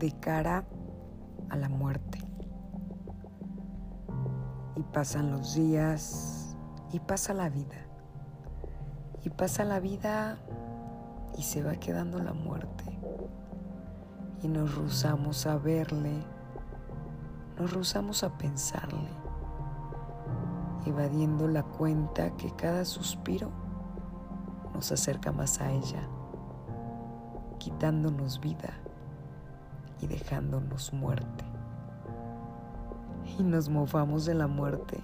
de 0.00 0.12
cara 0.12 0.64
a 1.50 1.56
la 1.56 1.68
muerte. 1.68 2.18
Y 4.74 4.82
pasan 4.82 5.30
los 5.30 5.54
días 5.54 6.56
y 6.90 7.00
pasa 7.00 7.34
la 7.34 7.50
vida. 7.50 7.76
Y 9.22 9.28
pasa 9.28 9.62
la 9.64 9.78
vida 9.78 10.38
y 11.36 11.42
se 11.42 11.62
va 11.62 11.74
quedando 11.74 12.18
la 12.18 12.32
muerte. 12.32 12.84
Y 14.42 14.48
nos 14.48 14.74
rehusamos 14.74 15.46
a 15.46 15.58
verle, 15.58 16.24
nos 17.58 17.70
rehusamos 17.74 18.24
a 18.24 18.38
pensarle, 18.38 19.10
evadiendo 20.86 21.46
la 21.46 21.62
cuenta 21.62 22.34
que 22.38 22.50
cada 22.52 22.86
suspiro 22.86 23.50
nos 24.72 24.90
acerca 24.92 25.30
más 25.30 25.60
a 25.60 25.70
ella, 25.70 26.08
quitándonos 27.58 28.40
vida 28.40 28.80
y 30.02 30.06
dejándonos 30.06 30.92
muerte. 30.92 31.44
Y 33.38 33.42
nos 33.42 33.68
mofamos 33.68 34.24
de 34.24 34.34
la 34.34 34.46
muerte 34.46 34.98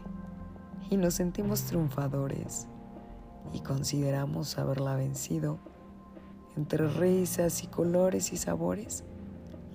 y 0.90 0.96
nos 0.96 1.14
sentimos 1.14 1.62
triunfadores 1.62 2.68
y 3.52 3.60
consideramos 3.60 4.58
haberla 4.58 4.96
vencido. 4.96 5.58
Entre 6.56 6.88
risas 6.88 7.62
y 7.62 7.66
colores 7.66 8.32
y 8.32 8.36
sabores, 8.38 9.04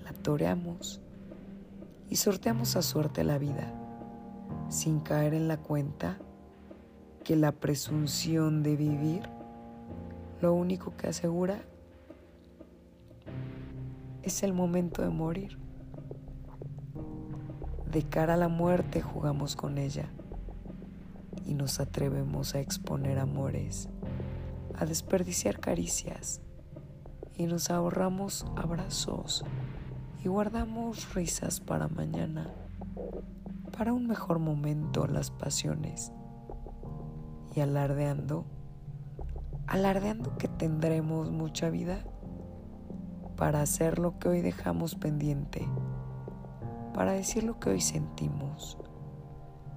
la 0.04 0.12
toreamos 0.12 1.00
y 2.08 2.16
sorteamos 2.16 2.76
a 2.76 2.82
suerte 2.82 3.24
la 3.24 3.38
vida, 3.38 3.72
sin 4.68 5.00
caer 5.00 5.34
en 5.34 5.46
la 5.46 5.58
cuenta 5.58 6.18
que 7.24 7.36
la 7.36 7.52
presunción 7.52 8.62
de 8.62 8.76
vivir 8.76 9.28
lo 10.40 10.54
único 10.54 10.96
que 10.96 11.06
asegura 11.06 11.62
es 14.22 14.42
el 14.42 14.52
momento 14.52 15.02
de 15.02 15.10
morir. 15.10 15.58
De 17.90 18.02
cara 18.04 18.34
a 18.34 18.36
la 18.38 18.48
muerte 18.48 19.02
jugamos 19.02 19.56
con 19.56 19.78
ella 19.78 20.10
y 21.44 21.54
nos 21.54 21.80
atrevemos 21.80 22.54
a 22.54 22.60
exponer 22.60 23.18
amores, 23.18 23.88
a 24.74 24.86
desperdiciar 24.86 25.60
caricias 25.60 26.40
y 27.36 27.46
nos 27.46 27.70
ahorramos 27.70 28.46
abrazos 28.56 29.44
y 30.24 30.28
guardamos 30.28 31.14
risas 31.14 31.60
para 31.60 31.88
mañana, 31.88 32.48
para 33.76 33.92
un 33.92 34.06
mejor 34.06 34.38
momento 34.38 35.06
las 35.06 35.30
pasiones 35.30 36.12
y 37.54 37.60
alardeando, 37.60 38.46
alardeando 39.66 40.36
que 40.38 40.48
tendremos 40.48 41.30
mucha 41.30 41.68
vida 41.68 42.04
para 43.36 43.62
hacer 43.62 43.98
lo 43.98 44.18
que 44.18 44.28
hoy 44.28 44.40
dejamos 44.40 44.94
pendiente, 44.94 45.68
para 46.94 47.12
decir 47.12 47.44
lo 47.44 47.58
que 47.58 47.70
hoy 47.70 47.80
sentimos, 47.80 48.78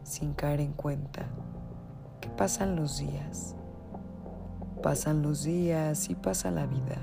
sin 0.04 0.34
caer 0.34 0.60
en 0.60 0.74
cuenta 0.74 1.26
que 2.22 2.30
pasan 2.30 2.76
los 2.76 2.98
días, 2.98 3.56
pasan 4.84 5.22
los 5.22 5.44
días 5.44 6.10
y 6.10 6.16
pasa 6.16 6.52
la 6.52 6.66
vida, 6.66 6.98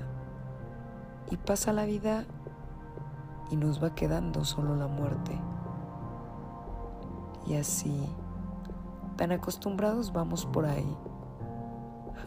y 1.31 1.37
pasa 1.37 1.73
la 1.73 1.85
vida 1.85 2.25
y 3.49 3.55
nos 3.55 3.83
va 3.83 3.95
quedando 3.95 4.45
solo 4.45 4.75
la 4.75 4.87
muerte. 4.87 5.39
Y 7.45 7.55
así, 7.55 8.07
tan 9.17 9.31
acostumbrados 9.31 10.13
vamos 10.13 10.45
por 10.45 10.65
ahí, 10.65 10.97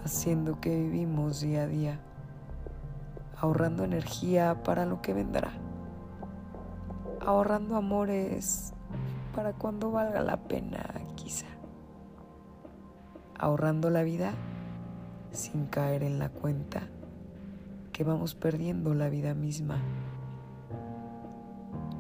haciendo 0.05 0.61
que 0.61 0.77
vivimos 0.77 1.41
día 1.41 1.63
a 1.63 1.67
día 1.67 2.01
ahorrando 3.39 3.85
energía 3.85 4.63
para 4.63 4.87
lo 4.87 5.03
que 5.03 5.13
vendrá, 5.13 5.53
ahorrando 7.21 7.77
amores 7.77 8.73
para 9.35 9.53
cuando 9.53 9.91
valga 9.91 10.23
la 10.23 10.37
pena 10.37 10.85
quizá, 11.15 11.47
ahorrando 13.39 13.91
la 13.91 14.03
vida 14.03 14.33
sin 15.31 15.67
caer 15.67 16.03
en 16.03 16.19
la 16.19 16.31
cuenta 16.31 16.89
que 17.93 18.05
vamos 18.05 18.35
perdiendo 18.35 18.95
la 18.95 19.09
vida 19.09 19.35
misma. 19.35 19.79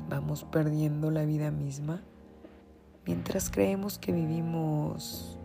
Vamos 0.09 0.45
perdiendo 0.45 1.11
la 1.11 1.25
vida 1.25 1.51
misma 1.51 2.01
mientras 3.07 3.51
creemos 3.51 3.99
que 3.99 4.13
vivimos 4.13 5.39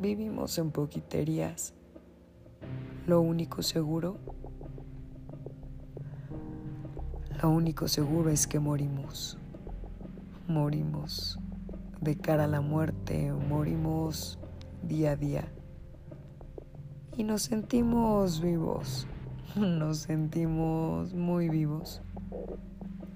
vivimos 0.00 0.56
en 0.58 0.70
poquiterías. 0.70 1.74
Lo 3.06 3.20
único 3.20 3.62
seguro 3.62 4.18
Lo 7.40 7.50
único 7.50 7.86
seguro 7.86 8.30
es 8.30 8.48
que 8.48 8.58
morimos. 8.58 9.38
Morimos 10.48 11.38
de 12.00 12.16
cara 12.16 12.44
a 12.44 12.48
la 12.48 12.60
muerte, 12.60 13.32
morimos 13.32 14.40
día 14.82 15.12
a 15.12 15.16
día. 15.16 15.52
Y 17.16 17.22
nos 17.22 17.42
sentimos 17.42 18.40
vivos, 18.40 19.06
nos 19.56 19.98
sentimos 19.98 21.14
muy 21.14 21.48
vivos. 21.48 22.02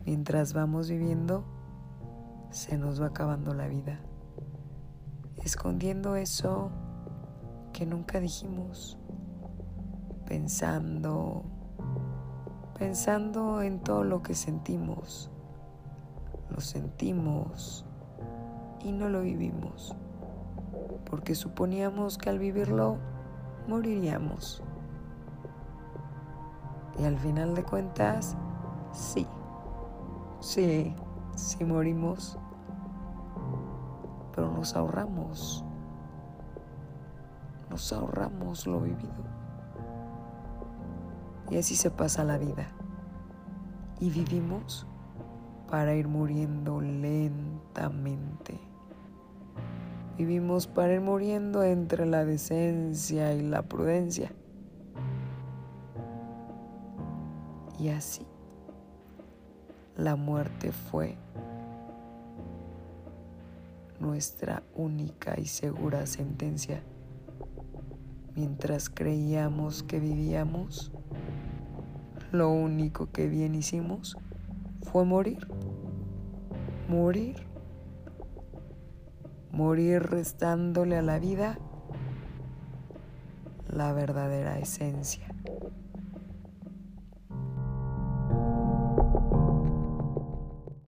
Mientras 0.06 0.52
vamos 0.52 0.88
viviendo, 0.88 1.44
se 2.50 2.78
nos 2.78 3.02
va 3.02 3.06
acabando 3.06 3.54
la 3.54 3.66
vida, 3.66 3.98
escondiendo 5.42 6.14
eso 6.14 6.70
que 7.72 7.86
nunca 7.86 8.20
dijimos, 8.20 8.98
pensando 10.26 11.44
pensando 12.82 13.62
en 13.62 13.78
todo 13.78 14.02
lo 14.02 14.24
que 14.24 14.34
sentimos. 14.34 15.30
Lo 16.50 16.60
sentimos 16.60 17.86
y 18.80 18.90
no 18.90 19.08
lo 19.08 19.20
vivimos, 19.20 19.94
porque 21.08 21.36
suponíamos 21.36 22.18
que 22.18 22.28
al 22.28 22.40
vivirlo 22.40 22.98
moriríamos. 23.68 24.64
Y 26.98 27.04
al 27.04 27.16
final 27.18 27.54
de 27.54 27.62
cuentas, 27.62 28.36
sí, 28.90 29.28
sí, 30.40 30.92
sí 31.36 31.64
morimos, 31.64 32.36
pero 34.34 34.50
nos 34.50 34.74
ahorramos, 34.74 35.64
nos 37.70 37.92
ahorramos 37.92 38.66
lo 38.66 38.80
vivido. 38.80 39.41
Y 41.52 41.58
así 41.58 41.76
se 41.76 41.90
pasa 41.90 42.24
la 42.24 42.38
vida. 42.38 42.66
Y 44.00 44.08
vivimos 44.08 44.86
para 45.68 45.94
ir 45.94 46.08
muriendo 46.08 46.80
lentamente. 46.80 48.58
Vivimos 50.16 50.66
para 50.66 50.94
ir 50.94 51.02
muriendo 51.02 51.62
entre 51.62 52.06
la 52.06 52.24
decencia 52.24 53.34
y 53.34 53.42
la 53.42 53.60
prudencia. 53.60 54.32
Y 57.78 57.90
así 57.90 58.26
la 59.98 60.16
muerte 60.16 60.72
fue 60.72 61.18
nuestra 64.00 64.62
única 64.74 65.38
y 65.38 65.44
segura 65.44 66.06
sentencia. 66.06 66.82
Mientras 68.34 68.88
creíamos 68.88 69.82
que 69.82 70.00
vivíamos, 70.00 70.90
lo 72.32 72.50
único 72.50 73.12
que 73.12 73.28
bien 73.28 73.54
hicimos 73.54 74.16
fue 74.82 75.04
morir. 75.04 75.46
Morir. 76.88 77.46
Morir 79.50 80.02
restándole 80.02 80.96
a 80.96 81.02
la 81.02 81.18
vida 81.18 81.58
la 83.70 83.92
verdadera 83.92 84.58
esencia. 84.58 85.26